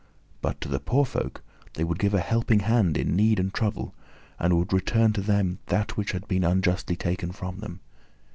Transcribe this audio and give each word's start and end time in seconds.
But 0.41 0.59
to 0.61 0.67
the 0.67 0.79
poor 0.79 1.05
folk 1.05 1.43
they 1.75 1.83
would 1.83 1.99
give 1.99 2.15
a 2.15 2.21
helping 2.21 2.61
hand 2.61 2.97
in 2.97 3.15
need 3.15 3.39
and 3.39 3.53
trouble, 3.53 3.93
and 4.39 4.57
would 4.57 4.73
return 4.73 5.13
to 5.13 5.21
them 5.21 5.59
that 5.67 5.95
which 5.95 6.13
had 6.13 6.27
been 6.27 6.43
unjustly 6.43 6.95
taken 6.95 7.31
from 7.31 7.59
them. 7.59 7.81